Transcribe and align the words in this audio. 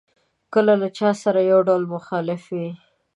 کله 0.53 0.73
له 0.81 0.87
چا 0.97 1.09
سره 1.23 1.39
یو 1.51 1.59
ډول 1.67 1.83
مخالف 1.95 2.41
وي. 2.55 2.69